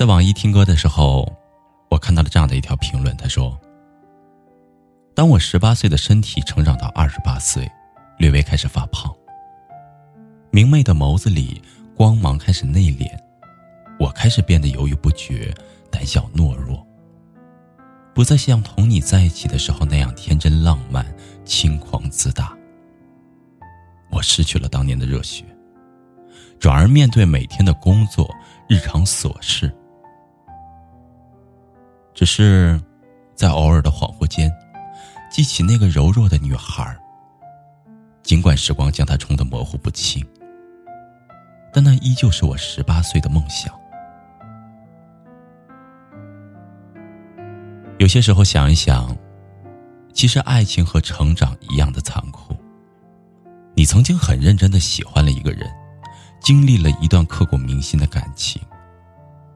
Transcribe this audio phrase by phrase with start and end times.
[0.00, 1.30] 在网易听歌的时候，
[1.90, 3.14] 我看到了这样的一条评论。
[3.18, 3.60] 他说
[5.14, 7.70] ：“当我十八岁的身体成长到二十八岁，
[8.16, 9.14] 略微开始发胖，
[10.50, 11.60] 明媚的眸子里
[11.94, 13.06] 光芒开始内敛，
[13.98, 15.54] 我开始变得犹豫不决、
[15.90, 16.82] 胆小懦弱，
[18.14, 21.04] 不再像同你在一起的时候那样天真浪漫、
[21.44, 22.56] 轻狂自大。
[24.10, 25.44] 我失去了当年的热血，
[26.58, 28.34] 转而面对每天的工作、
[28.66, 29.70] 日常琐事。”
[32.20, 32.78] 只是，
[33.34, 34.52] 在偶尔的恍惚间，
[35.32, 36.94] 记起那个柔弱的女孩。
[38.22, 40.22] 尽管时光将她冲得模糊不清，
[41.72, 43.74] 但那依旧是我十八岁的梦想。
[47.98, 49.16] 有些时候想一想，
[50.12, 52.54] 其实爱情和成长一样的残酷。
[53.74, 55.66] 你曾经很认真的喜欢了一个人，
[56.38, 58.60] 经历了一段刻骨铭心的感情，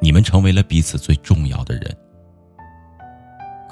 [0.00, 1.94] 你们成为了彼此最重要的人。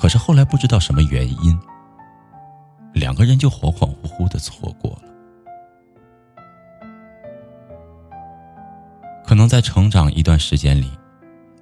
[0.02, 1.56] 可是后来不知道什么原因，
[2.92, 5.02] 两个人就恍恍惚惚的错过了。
[9.24, 10.90] 可能在成长一段时间里，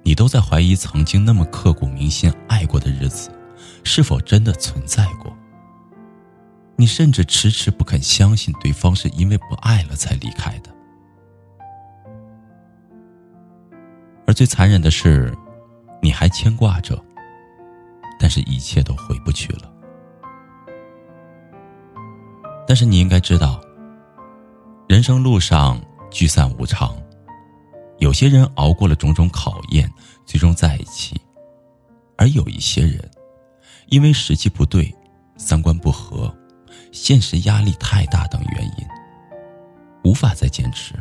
[0.01, 3.29] 你都在怀疑曾经那么刻骨铭心爱过的日子，
[3.83, 5.31] 是否真的存在过。
[6.77, 10.71] 你甚至迟迟不肯相信对方是因为不爱了才离开的。
[14.25, 15.31] 而最残忍的是，
[16.01, 16.99] 你还牵挂着。
[18.21, 19.73] 但是，一切都回不去了。
[22.67, 23.59] 但是，你应该知道，
[24.87, 26.95] 人生路上聚散无常，
[27.97, 29.91] 有些人熬过了种种考验，
[30.23, 31.19] 最终在一起；
[32.15, 33.09] 而有一些人，
[33.87, 34.95] 因为时机不对、
[35.35, 36.31] 三观不合、
[36.91, 38.85] 现实压力太大等原因，
[40.03, 40.93] 无法再坚持，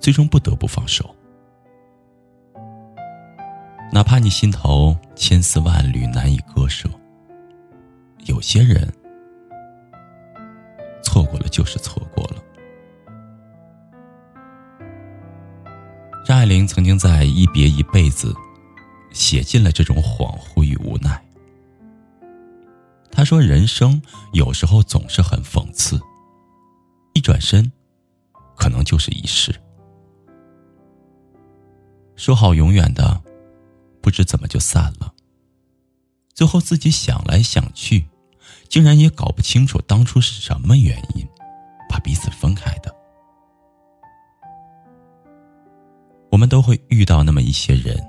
[0.00, 1.14] 最终不得不放手。
[3.90, 6.88] 哪怕你心头千丝万缕难以割舍，
[8.26, 8.86] 有些人
[11.02, 12.42] 错过了就是错过了。
[16.24, 18.32] 张爱玲曾经在《一别一辈子》
[19.10, 21.20] 写尽了这种恍惚与无奈。
[23.10, 24.00] 她说：“人生
[24.32, 25.98] 有时候总是很讽刺，
[27.14, 27.72] 一转身，
[28.54, 29.52] 可能就是一世。
[32.14, 33.20] 说好永远的。”
[34.08, 35.12] 不知怎么就散了。
[36.32, 38.06] 最后自己想来想去，
[38.66, 41.28] 竟然也搞不清楚当初是什么原因
[41.90, 42.90] 把彼此分开的。
[46.30, 48.02] 我们都会遇到那么一些人，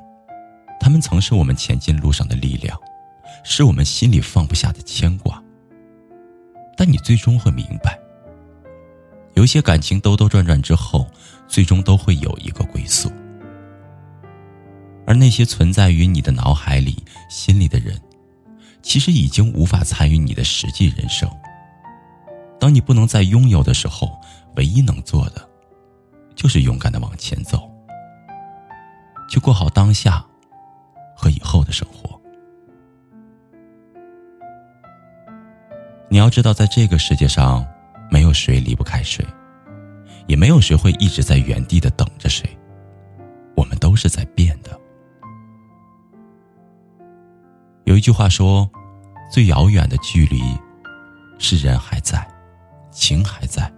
[0.79, 2.79] 他们曾是我们前进路上的力量，
[3.43, 5.43] 是我们心里放不下的牵挂。
[6.77, 7.99] 但你最终会明白，
[9.33, 11.05] 有些感情兜兜转转之后，
[11.45, 13.11] 最终都会有一个归宿。
[15.09, 17.99] 而那些存在于你的脑海里、心里的人，
[18.83, 21.27] 其实已经无法参与你的实际人生。
[22.59, 24.21] 当你不能再拥有的时候，
[24.55, 25.49] 唯一能做的，
[26.35, 27.67] 就是勇敢的往前走，
[29.27, 30.23] 去过好当下
[31.15, 32.21] 和以后的生活。
[36.07, 37.65] 你要知道，在这个世界上，
[38.11, 39.25] 没有谁离不开谁，
[40.27, 42.47] 也没有谁会一直在原地的等着谁。
[43.55, 44.78] 我们都是在变的。
[47.99, 48.71] 一句话说
[49.29, 50.41] ：“最遥远的距离，
[51.37, 52.25] 是人还在，
[52.91, 53.69] 情还在，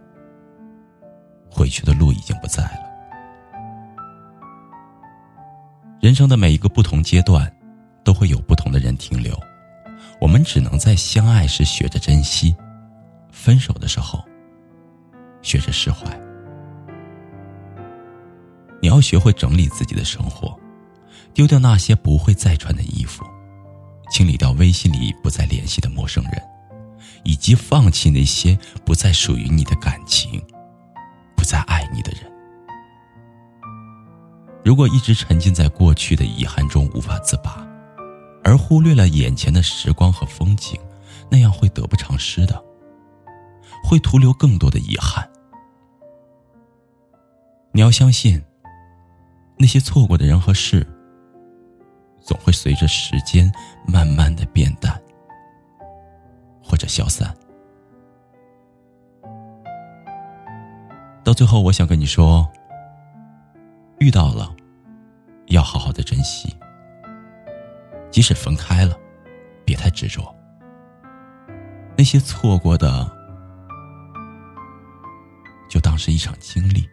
[1.50, 2.83] 回去的路已经不在了。”
[6.00, 7.51] 人生的每一个不同阶段，
[8.03, 9.35] 都会有不同的人停留。
[10.19, 12.56] 我们只能在相爱时学着珍惜，
[13.31, 14.23] 分手的时候
[15.41, 16.06] 学着释怀。
[18.79, 20.56] 你要学会整理自己的生活，
[21.33, 23.25] 丢掉那些不会再穿的衣服。
[24.11, 26.33] 清理掉微信里不再联系的陌生人，
[27.23, 30.39] 以及放弃那些不再属于你的感情，
[31.35, 32.29] 不再爱你的人。
[34.63, 37.65] 如果一直沉浸在过去的遗憾中无法自拔，
[38.43, 40.79] 而忽略了眼前的时光和风景，
[41.29, 42.61] 那样会得不偿失的，
[43.83, 45.27] 会徒留更多的遗憾。
[47.71, 48.43] 你要相信，
[49.57, 50.85] 那些错过的人和事，
[52.31, 53.51] 总会随着时间
[53.86, 54.98] 慢慢的变淡，
[56.63, 57.36] 或者消散。
[61.25, 62.50] 到最后，我想跟你说，
[64.00, 64.50] 遇到了，
[65.48, 66.56] 要好好的珍惜。
[68.10, 68.98] 即使分开了，
[69.66, 70.33] 别太执着。
[71.98, 73.12] 那些错过的，
[75.69, 76.88] 就当是一场经历。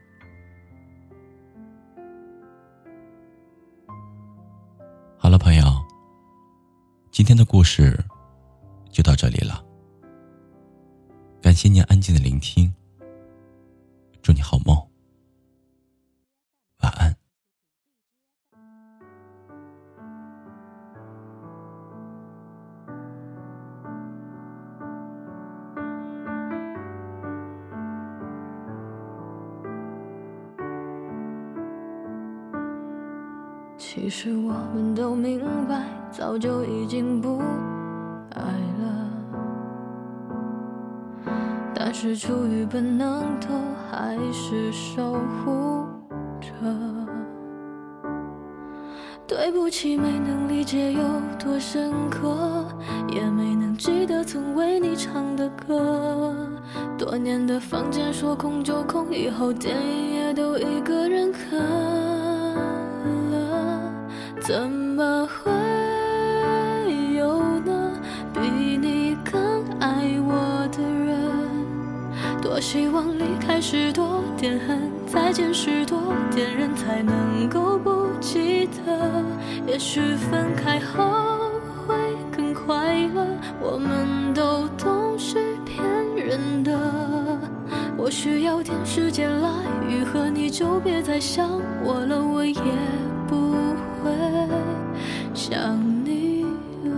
[7.28, 8.02] 今天的故事
[8.90, 9.62] 就到这里了。
[11.42, 12.72] 感谢您安静的聆听，
[14.22, 14.87] 祝你好梦。
[33.78, 37.38] 其实我们都明白，早就已经不
[38.34, 38.42] 爱
[38.80, 39.08] 了，
[41.72, 43.48] 但是出于本能，都
[43.88, 45.86] 还是守护
[46.40, 46.50] 着。
[49.28, 51.02] 对不起，没能理解有
[51.38, 52.66] 多深刻，
[53.08, 56.34] 也没能记得曾为你唱的歌。
[56.98, 61.87] 多年的房间说空就空，以后电影也都一个人看。
[64.48, 65.52] 怎么会
[67.18, 67.92] 有呢？
[68.32, 68.40] 比
[68.78, 72.40] 你更爱我的人？
[72.40, 75.98] 多希望离开时多点恨，再见时多
[76.34, 79.22] 点人，才能够不记得。
[79.66, 81.04] 也许分开后
[81.86, 81.94] 会
[82.34, 83.26] 更快乐。
[83.60, 85.36] 我们都懂是
[85.66, 85.84] 骗
[86.16, 86.72] 人的。
[87.98, 89.50] 我需要点时间来
[89.86, 91.50] 愈合，你就别再想
[91.84, 92.62] 我了，我也。
[95.50, 96.44] 想你
[96.84, 96.90] 了。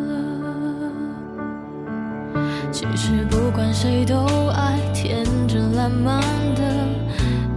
[2.72, 4.16] 其实不管谁都
[4.48, 6.20] 爱天真烂漫
[6.56, 6.62] 的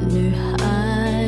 [0.07, 1.25] 女孩，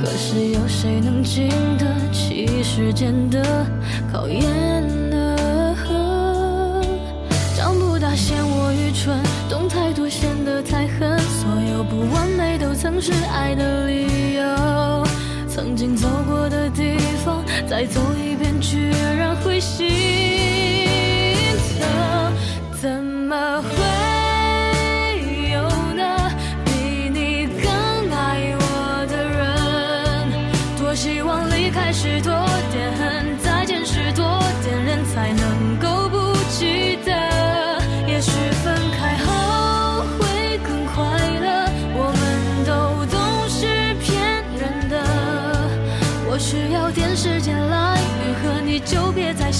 [0.00, 3.66] 可是有谁能经得起时间的
[4.12, 4.46] 考验
[5.10, 5.36] 呢？
[7.56, 15.04] 长不大嫌我愚蠢，懂太多显得太狠，所有不完美都曾是爱的理由。
[15.48, 16.96] 曾经走过的地
[17.66, 18.87] 再走一遍，去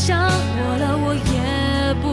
[0.09, 2.07] 想我了，我也不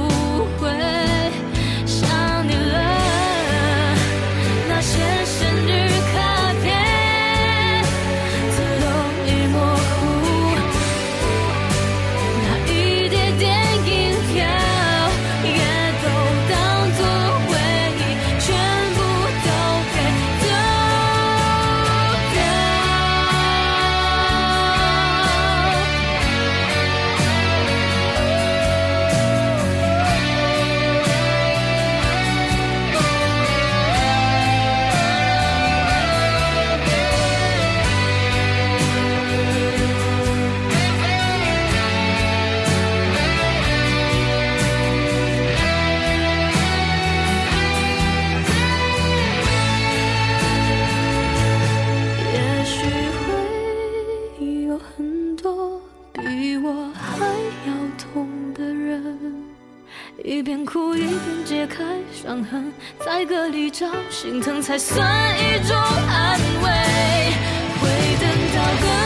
[63.25, 65.03] 在歌里找心疼，才算
[65.39, 66.69] 一种安慰。
[67.81, 67.89] 会
[68.21, 69.04] 等到更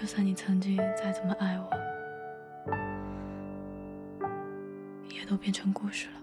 [0.00, 1.70] 就算你曾经再怎么爱我，
[5.10, 6.19] 也都变成故事了。